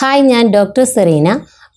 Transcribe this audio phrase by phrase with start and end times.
[0.00, 1.28] Hi ഞാൻ doctor Serena.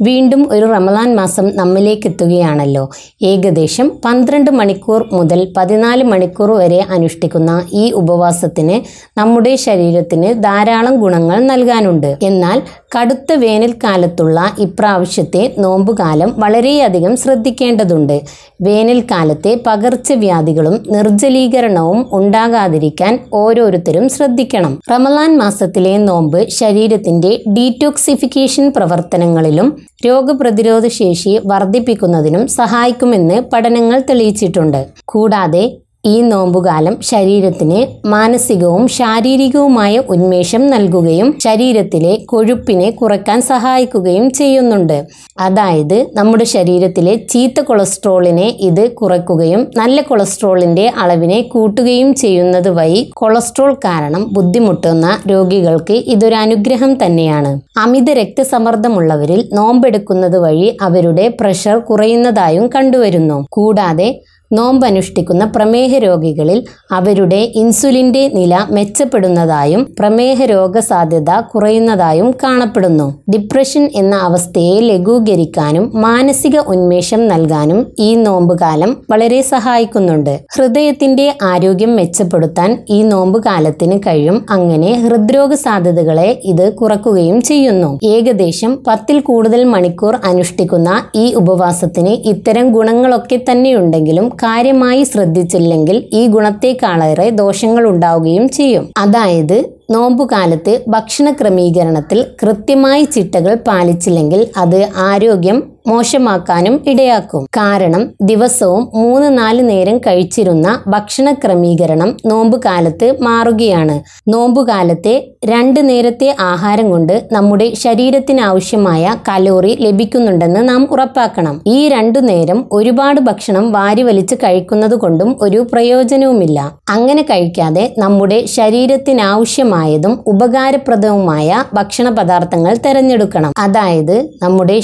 [0.08, 2.83] വീണ്ടും ഒരു റമദാൻ മാസം നമ്മിലേക്ക് എത്തുകയാണല്ലോ
[3.29, 7.51] ഏകദേശം പന്ത്രണ്ട് മണിക്കൂർ മുതൽ പതിനാല് മണിക്കൂർ വരെ അനുഷ്ഠിക്കുന്ന
[7.81, 8.78] ഈ ഉപവാസത്തിന്
[9.20, 12.09] നമ്മുടെ ശരീരത്തിന് ധാരാളം ഗുണങ്ങൾ നൽകാനുണ്ട്.
[12.29, 12.57] എന്നാൽ
[12.96, 18.21] കടുത്ത വേനൽക്കാലത്തുള്ള ഇപ്രാവശ്യത്തെ നോമ്പുകാലം വളരെയധികം ശ്രദ്ധിക്കേണ്ടതുണ്ട്.
[18.62, 24.80] വേനൽക്കാലത്തെ പകർച്ചവ്യാധികളും നിർജലീകരണവും ഉണ്ടാകാതിരിക്കാൻ ഓരോരുത്തരും ശ്രദ്ധിക്കണം.
[24.91, 34.86] റമലാൻ മാസത്തിലെ നോമ്പ് ശരീരത്തിന്റെ ഡീറ്റോക്സിഫിക്കേഷൻ പ്രവർത്തനങ്ങളിലും രോഗപ്രതിരോധ ശേഷി വർദ്ധിപ്പിക്കുന്നതിനും സഹായിക്കുമെന്ന് പഠനങ്ങൾ തെളിയിച്ചിട്ടുണ്ട്.
[35.05, 44.97] കൂടാതെ ഈ നോമ്പുകാലം ശരീരത്തിന് മാനസികവും ശാരീരികവുമായ ഉന്മേഷം നൽകുകയും ശരീരത്തിലെ കൊഴുപ്പിനെ കുറയ്ക്കാൻ സഹായിക്കുകയും ചെയ്യുന്നുണ്ട്.
[45.39, 54.25] അതായത് നമ്മുടെ ശരീരത്തിലെ ചീത്ത കൊളസ്ട്രോളിനെ ഇത് കുറയ്ക്കുകയും നല്ല കൊളസ്ട്രോളിന്റെ അളവിനെ കൂട്ടുകയും ചെയ്യുന്നത് വഴി കൊളസ്ട്രോൾ കാരണം
[54.33, 57.53] ബുദ്ധിമുട്ടുന്ന രോഗികൾക്ക് ഇതൊരു അനുഗ്രഹം തന്നെയാണ്.
[57.77, 63.39] അമിത രക്തസമ്മർദ്ദമുള്ളവരിൽ നോമ്പെടുക്കുന്നത് വഴി അവരുടെ പ്രഷർ കുറയുന്നതായും കണ്ടുവരുന്നു.
[63.50, 64.09] കൂടാതെ
[64.54, 66.59] നോമ്പ് അനുഷ്ഠിക്കുന്ന പ്രമേഹ രോഗികളിൽ
[66.92, 73.08] അവരുടെ ഇൻസുലിന്റെ നില മെച്ചപ്പെടുന്നതായും പ്രമേഹ രോഗസാധ്യത കുറയുന്നതായും കാണപ്പെടുന്നു.
[73.31, 80.40] ഡിപ്രഷൻ എന്ന അവസ്ഥയെ ലഘൂകരിക്കാനും മാനസിക ഉന്മേഷം നൽകാനും ഈ നോമ്പുകാലം വളരെ സഹായിക്കുന്നുണ്ട്.
[80.56, 84.46] ഹൃദയത്തിന്റെ ആരോഗ്യം മെച്ചപ്പെടുത്താൻ ഈ നോമ്പുകാലത്തിന് കഴിയും.
[84.50, 88.00] അങ്ങനെ ഹൃദ്രോഗ സാധ്യതകളെ ഇത് കുറക്കുകയും ചെയ്യുന്നു.
[88.04, 97.83] ഏകദേശം പത്തിൽ കൂടുതൽ മണിക്കൂർ അനുഷ്ഠിക്കുന്ന ഈ ഉപവാസത്തിന് ഇത്തരം ഗുണങ്ങളൊക്കെ തന്നെയുണ്ടെങ്കിലും കാര്യമായി ശ്രദ്ധിച്ചില്ലെങ്കിൽ ഈ ഗുണത്തെക്കാളേറെ ദോഷങ്ങൾ
[97.88, 98.85] ഉണ്ടാവുകയും ചെയ്യും.
[98.97, 99.58] അതായത്
[99.91, 107.45] നോമ്പുകാലത്ത് ഭക്ഷണ ക്രമീകരണത്തിൽ കൃത്യമായി ചിട്ടകൾ പാലിച്ചില്ലെങ്കിൽ അത് ആരോഗ്യം മോശമാക്കാനും ഇടയാക്കും.
[107.58, 113.95] കാരണം ദിവസവും മൂന്ന് നാല് നേരം കഴിച്ചിരുന്ന ഭക്ഷണ ക്രമീകരണം നോമ്പുകാലത്ത് മാറുകയാണ്.
[114.28, 121.62] നോമ്പുകാലത്തെ രണ്ട് നേരത്തെ ആഹാരം കൊണ്ട് നമ്മുടെ ശരീരത്തിനാവശ്യമായ കലോറി ലഭിക്കുന്നുണ്ടെന്ന് നാം ഉറപ്പാക്കണം.
[121.67, 126.59] ഈ രണ്ടു നേരം ഒരുപാട് ഭക്ഷണം വാരി വലിച്ച് കഴിക്കുന്നത് കൊണ്ടും ഒരു പ്രയോജനവുമില്ല.
[126.90, 133.53] അങ്ങനെ കഴിക്കാതെ നമ്മുടെ ശരീരത്തിനാവശ്യമായതും ഉപകാരപ്രദവുമായ ഭക്ഷണ പദാർത്ഥങ്ങൾ തിരഞ്ഞെടുക്കണം.
[133.57, 134.80] അതായത് നമ്മുടെ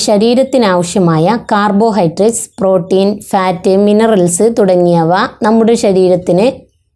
[0.92, 5.12] ശരീരത്തിനാവശ്യമായ കാർബോഹൈഡ്രേറ്റ്സ് പ്രോട്ടീൻ ഫാറ്റ് മിനറൽസ് തുടങ്ങിയവ
[5.42, 6.48] നമ്മുടെ ശരീരത്തിന്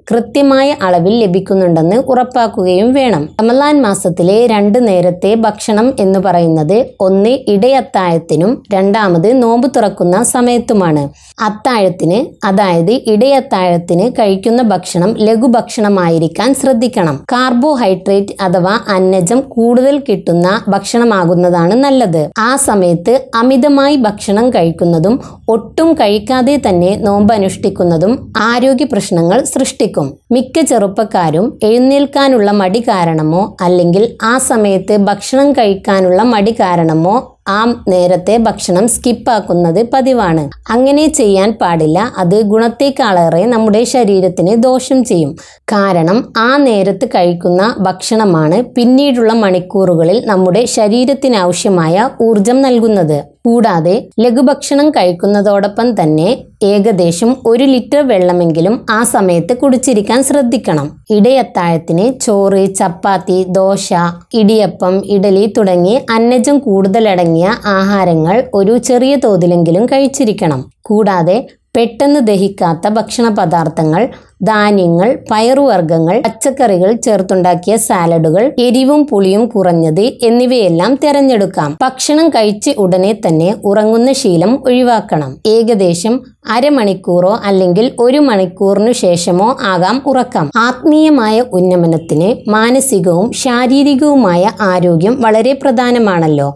[0.09, 3.29] കൃത്യമായ അളവിൽ ലഭിക്കുന്നുണ്ടെന്ന് ഉറപ്പാക്കുകയും വേണം.
[3.41, 11.03] റമലാൻ മാസത്തിലെ രണ്ട് നേരത്തെ ഭക്ഷണം എന്ന് പറയുന്നത് ഒന്ന് ഇടയത്താഴത്തിനും രണ്ടാമത് നോമ്പ് തുറക്കുന്ന സമയത്തുമാണ്.
[11.41, 17.15] അത്താഴത്തിന് അതായത് ഇടയത്താഴത്തിന് കഴിക്കുന്ന ഭക്ഷണം ലഘുഭക്ഷണമായിരിക്കാൻ ശ്രദ്ധിക്കണം.
[17.31, 22.29] കാർബോഹൈഡ്രേറ്റ് അഥവാ അന്നജം കൂടുതൽ കിട്ടുന്ന ഭക്ഷണമാകുന്നതാണ് നല്ലത്.
[22.39, 29.91] ആ സമയത്ത് അമിതമായി ഭക്ഷണം കഴിക്കുന്നതും ഒട്ടും കഴിക്കാതെ തന്നെ നോമ്പ് അനുഷ്ഠിക്കുന്നതും ആരോഗ്യ പ്രശ്നങ്ങൾ സൃഷ്ടിക്കും.
[30.31, 37.15] മിക്ക ചെറുപ്പക്കാരും എഴുന്നേൽക്കാനുള്ള മടി കാരണമോ അല്ലെങ്കിൽ ആ സമയത്ത് ഭക്ഷണം കഴിക്കാനുള്ള മടി കാരണമോ
[37.47, 40.49] ആ നേരത്തെ ഭക്ഷണം സ്കിപ്പാക്കുന്നത് പതിവാണ്.
[40.69, 42.11] അങ്ങനെ ചെയ്യാൻ പാടില്ല.
[42.17, 45.35] അത് ഗുണത്തേക്കാളേറെ നമ്മുടെ ശരീരത്തിന് ദോഷം ചെയ്യും.
[45.71, 53.23] കാരണം ആ നേരത്ത് കഴിക്കുന്ന ഭക്ഷണമാണ് പിന്നീടുള്ള മണിക്കൂറുകളിൽ നമ്മുടെ ശരീരത്തിനാവശ്യമായ ഊർജം നൽകുന്നത്.
[53.45, 61.02] കൂടാതെ ലഘുഭക്ഷണം കഴിക്കുന്നതോടൊപ്പം തന്നെ ഏകദേശം ഒരു ലിറ്റർ വെള്ളമെങ്കിലും ആ സമയത്ത് കുടിച്ചിരിക്കാൻ ശ്രദ്ധിക്കണം.
[61.09, 63.89] ഇടയത്താഴത്തിന് ചോറ് ചപ്പാത്തി ദോശ
[64.33, 70.63] ഇടിയപ്പം ഇഡലി തുടങ്ങി അന്നജം കൂടുതലടങ്ങിയ ആഹാരങ്ങൾ ഒരു ചെറിയ തോതിലെങ്കിലും കഴിച്ചിരിക്കണം.
[70.81, 71.37] കൂടാതെ
[71.77, 74.09] പെട്ടെന്ന് ദഹിക്കാത്ത ഭക്ഷണ പദാർത്ഥങ്ങൾ
[74.43, 81.77] ധാന്യങ്ങൾ പയറുവർഗങ്ങൾ പച്ചക്കറികൾ ചേർത്തുണ്ടാക്കിയ സാലഡുകൾ എരിവും പുളിയും കുറഞ്ഞത് എന്നിവയെല്ലാം തിരഞ്ഞെടുക്കാം.
[81.81, 85.37] ഭക്ഷണം കഴിച്ച് ഉടനെ തന്നെ ഉറങ്ങുന്ന ശീലം ഒഴിവാക്കണം.
[85.45, 90.51] ഏകദേശം അരമണിക്കൂറോ അല്ലെങ്കിൽ ഒരു മണിക്കൂറിനു ശേഷമോ ആകാം ഉറക്കം.
[90.57, 96.55] ആത്മീയമായ ഉന്നമനത്തിന് മാനസികവും ശാരീരികവുമായ ആരോഗ്യം വളരെ പ്രധാനമാണല്ലോ.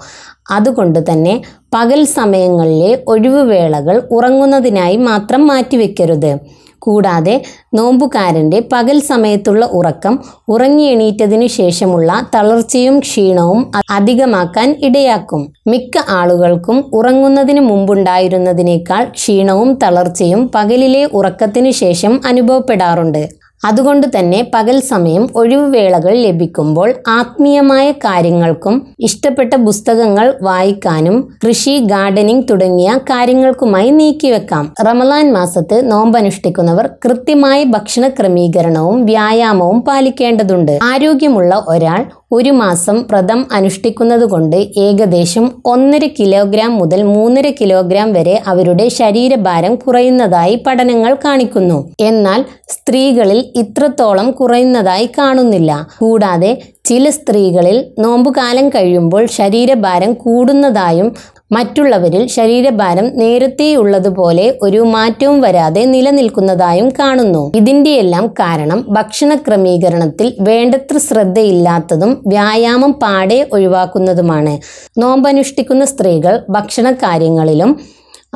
[0.52, 1.42] അതുകൊണ്ട് തന്നെ
[1.74, 6.38] പകൽ സമയങ്ങളിലെ ഒഴിവുവേളകൾ ഉറങ്ങുന്നതിനായി മാത്രം മാറ്റിവെക്കരുത്.
[6.80, 7.42] കൂടാതെ
[7.74, 10.20] നോമ്പുകാരന്റെ പകൽ സമയത്തുള്ള ഉറക്കം
[10.50, 15.54] ഉറങ്ങിയെണീറ്റതിനു ശേഷമുള്ള തളർച്ചയും ക്ഷീണവും അധികമാക്കാൻ ഇടയാക്കും.
[15.68, 23.47] മിക്ക ആളുകൾക്കും ഉറങ്ങുന്നതിന് മുമ്പുണ്ടായിരുന്നതിനേക്കാൾ ക്ഷീണവും തളർച്ചയും പകലിലെ ഉറക്കത്തിനു ശേഷം അനുഭവപ്പെടാറുണ്ട്.
[23.66, 33.90] അതുകൊണ്ട് തന്നെ പകൽ സമയം ഒഴിവുവേളകൾ ലഭിക്കുമ്പോൾ ആത്മീയമായ കാര്യങ്ങൾക്കും ഇഷ്ടപ്പെട്ട പുസ്തകങ്ങൾ വായിക്കാനും കൃഷി ഗാർഡനിങ് തുടങ്ങിയ കാര്യങ്ങൾക്കുമായി
[33.90, 34.74] നീക്കിവെക്കാം.
[34.88, 40.80] റമലാൻ മാസത്ത് നോമ്പനുഷ്ഠിക്കുന്നവർ കൃത്യമായ ഭക്ഷണ ക്രമീകരണവും വ്യായാമവും പാലിക്കേണ്ടതുണ്ട്.
[40.84, 49.76] ആരോഗ്യമുള്ള ഒരാൾ ഒരു മാസം വ്രതം അനുഷ്ഠിക്കുന്നതുകൊണ്ട് ഏകദേശം ഒന്നര കിലോഗ്രാം മുതൽ മൂന്നര കിലോഗ്രാം വരെ അവരുടെ ശരീരഭാരം
[49.76, 51.78] കുറയുന്നതായി പഠനങ്ങൾ കാണിക്കുന്നു.
[52.00, 55.72] എന്നാൽ സ്ത്രീകളിൽ ഇത്രത്തോളം കുറയുന്നതായി കാണുന്നില്ല.
[56.00, 56.52] കൂടാതെ
[56.86, 61.10] ചില സ്ത്രീകളിൽ നോമ്പുകാലം കഴിയുമ്പോൾ ശരീരഭാരം കൂടുന്നതായും
[61.52, 67.44] മറ്റുള്ളവരിൽ ശരീരഭാരം നേരത്തെയുള്ളതുപോലെ ഒരു മാറ്റവും വരാതെ നിലനിൽക്കുന്നതായും കാണുന്നു.
[67.56, 74.56] ഇതിന്റെയെല്ലാം കാരണം ഭക്ഷണ ക്രമീകരണത്തിൽ വേണ്ടത്ര ശ്രദ്ധയില്ലാത്തതും വ്യായാമം പാടെ ഒഴിവാക്കുന്നതുമാണ്.
[74.98, 77.72] നോമ്പനുഷ്ഠിക്കുന്ന സ്ത്രീകൾ ഭക്ഷണ കാര്യങ്ങളിലും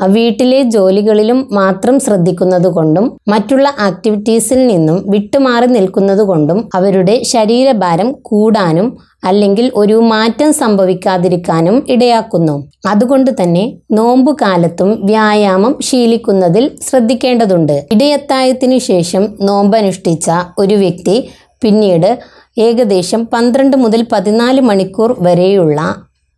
[0.08, 8.88] വീട്ടിലെ ജോലികളിലും മാത്രം ശ്രദ്ധിക്കുന്നതുകൊണ്ടും മറ്റുള്ള ആക്ടിവിറ്റീസിൽ നിന്നും വിട്ടുമാറി നിൽക്കുന്നതുകൊണ്ടും അവരുടെ ശരീരഭാരം കൂടാനും
[9.24, 12.56] അല്ലെങ്കിൽ ഒരു മാറ്റം സംഭവിക്കാതിരിക്കാനും ഇടയാക്കുന്നു.
[12.86, 17.76] അതുകൊണ്ട് തന്നെ നോമ്പ് കാലത്തും വ്യായാമം ശീലിക്കുന്നതിൽ ശ്രദ്ധിക്കേണ്ടതുണ്ട്.
[17.92, 21.30] ഇടയത്തായത്തിനു ശേഷം നോമ്പനുഷ്ഠിച്ച ഒരു വ്യക്തി
[21.62, 22.20] പിന്നീട്
[22.58, 25.96] ഏകദേശം പന്ത്രണ്ട് മുതൽ പതിനാല് മണിക്കൂർ വരെയുള്ള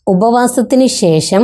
[0.08, 1.44] ഉപവാസത്തിന് ശേഷം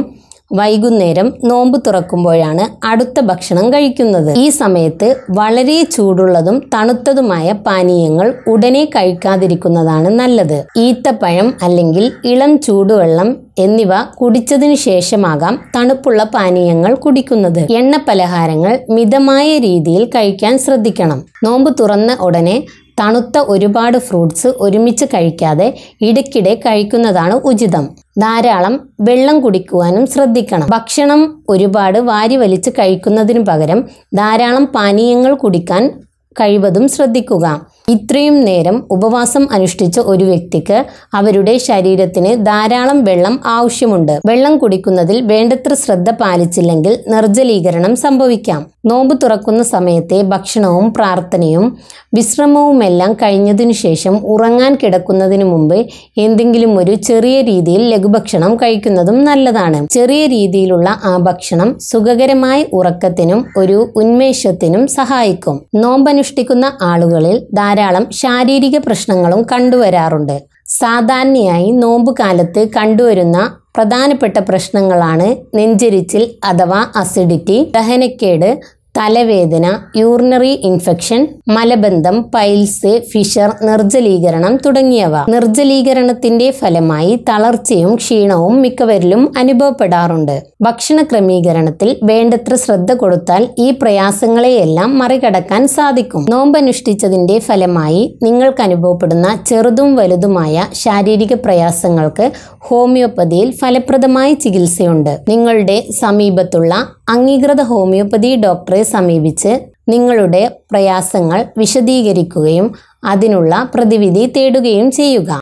[0.52, 4.32] വൈകുന്നേരം നോമ്പ് തുറക്കുമ്പോഴാണ് അടുത്ത ഭക്ഷണം കഴിക്കുന്നത്.
[4.38, 10.66] ഈ സമയത്ത് വളരെ ചൂടുള്ളതും തണുത്തതുമായ പാനീയങ്ങൾ ഉടനെ കഴിക്കാതിരിക്കുന്നതാണ് നല്ലത്.
[10.78, 13.30] ഈത്തപ്പഴം അല്ലെങ്കിൽ ഇളം ചൂടുവെള്ളം
[13.60, 17.62] എന്നിവ കുടിച്ചതിനു ശേഷമാകാം തണുപ്പുള്ള പാനീയങ്ങൾ കുടിക്കുന്നത്.
[17.72, 21.26] എണ്ണ പലഹാരങ്ങൾ മിതമായ രീതിയിൽ കഴിക്കാൻ ശ്രദ്ധിക്കണം.
[21.44, 22.64] നോമ്പ് തുറന്ന ഉടനെ
[23.00, 27.90] തണുത്ത ഒരുപാട് ഫ്രൂട്ട്സ് ഒരുമിച്ച് കഴിക്കാതെ ഇടയ്ക്കിടെ കഴിക്കുന്നതാണ് ഉചിതം.
[28.18, 30.68] ധാരാളം വെള്ളം കുടിക്കുവാനും ശ്രദ്ധിക്കണം.
[30.70, 36.02] ഭക്ഷണം ഒരുപാട് വാരി വലിച്ച് കഴിക്കുന്നതിന് പകരം ധാരാളം പാനീയങ്ങൾ കുടിക്കാൻ
[36.42, 37.46] കഴിവതും ശ്രദ്ധിക്കുക.
[37.90, 44.20] ഇത്രയും നേരം ഉപവാസം അനുഷ്ഠിച്ച ഒരു വ്യക്തിക്ക് അവരുടെ ശരീരത്തിന് ധാരാളം വെള്ളം ആവശ്യമുണ്ട്.
[44.26, 48.62] വെള്ളം കുടിക്കുന്നതിൽ വേണ്ടത്ര ശ്രദ്ധ പാലിച്ചില്ലെങ്കിൽ നിർജലീകരണം സംഭവിക്കാം.
[48.86, 51.78] നോമ്പ് തുറക്കുന്ന സമയത്തെ ഭക്ഷണവും പ്രാർത്ഥനയും
[52.14, 55.86] വിശ്രമവുമെല്ലാം കഴിഞ്ഞതിനു ശേഷം ഉറങ്ങാൻ കിടക്കുന്നതിന് മുമ്പ്
[56.18, 59.88] എന്തെങ്കിലും ഒരു ചെറിയ രീതിയിൽ ലഘുഭക്ഷണം കഴിക്കുന്നതും നല്ലതാണ്.
[59.88, 65.58] ചെറിയ രീതിയിലുള്ള ആ ഭക്ഷണം സുഖകരമായ ഉറക്കത്തിനും ഒരു ഉന്മേഷത്തിനും സഹായിക്കും.
[65.76, 67.78] നോമ്പനുഷ്ഠിക്കുന്ന ആളുകളിൽ ധാരാളം
[68.22, 70.38] ശാരീരിക പ്രശ്നങ്ങളും കണ്ടുവരാറുണ്ട്.
[70.80, 73.38] സാധാരണയായി നോമ്പുകാലത്ത് കണ്ടുവരുന്ന
[73.76, 75.28] പ്രധാനപ്പെട്ട പ്രശ്നങ്ങളാണ്
[75.58, 78.50] നെഞ്ചരിച്ചിൽ അഥവാ അസിഡിറ്റി ദഹനക്കേട്
[78.98, 79.66] തലവേദന
[79.98, 85.26] യൂറിനറി ഇൻഫെക്ഷൻ മലബന്ധം പൈൽസ് ഫിഷർ നിർജലീകരണം തുടങ്ങിയവ.
[85.30, 90.42] നിർജലീകരണത്തിന്റെ ഫലമായി തളർച്ചയും ക്ഷീണവും മിക്കവരിലും അനുഭവപ്പെടാറുണ്ട്.
[90.62, 96.26] ഭക്ഷണ ക്രമീകരണത്തിൽ വേണ്ടത്ര ശ്രദ്ധ കൊടുത്താൽ ഈ പ്രയാസങ്ങളെയെല്ലാം മറികടക്കാൻ സാധിക്കും.
[96.30, 105.18] നോമ്പനുഷ്ഠിച്ചതിന്റെ ഫലമായി നിങ്ങൾക്ക് അനുഭവപ്പെടുന്ന ചെറുതും വലുതുമായ ശാരീരിക പ്രയാസങ്ങൾക്ക് ഹോമിയോപ്പതിയിൽ ഫലപ്രദമായ ചികിത്സയുണ്ട്.
[105.30, 106.74] നിങ്ങളുടെ സമീപത്തുള്ള
[107.14, 109.52] അംഗീകൃത ഹോമിയോപ്പതി ഡോക്ടറെ സമീപിച്ച്
[109.90, 110.42] നിങ്ങളുടെ
[110.72, 112.68] പ്രയാസങ്ങൾ വിശദീകരിക്കുകയും
[113.04, 115.32] അതിനുള്ള പ്രതിവിധി തേടുകയും ചെയ്യുക.